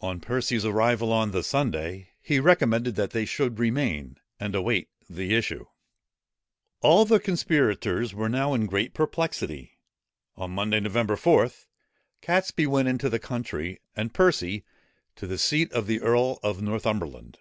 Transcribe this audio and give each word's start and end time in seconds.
On 0.00 0.18
Percy's 0.18 0.64
arrival 0.64 1.12
on 1.12 1.32
the 1.32 1.42
Sunday, 1.42 2.08
he 2.22 2.40
recommended 2.40 2.94
that 2.94 3.10
they 3.10 3.26
should 3.26 3.58
remain, 3.58 4.16
and 4.40 4.54
await 4.54 4.88
the 5.10 5.34
issue. 5.34 5.66
All 6.80 7.04
the 7.04 7.20
conspirators 7.20 8.14
were 8.14 8.30
now 8.30 8.54
in 8.54 8.64
great 8.64 8.94
perplexity. 8.94 9.76
On 10.36 10.52
Monday, 10.52 10.80
Nov. 10.80 11.20
4, 11.20 11.50
Catesby 12.22 12.66
went 12.66 12.88
into 12.88 13.10
the 13.10 13.18
country, 13.18 13.82
and 13.94 14.14
Percy 14.14 14.64
to 15.16 15.26
the 15.26 15.36
seat 15.36 15.70
of 15.74 15.86
the 15.86 16.00
earl 16.00 16.40
of 16.42 16.62
Northumberland. 16.62 17.36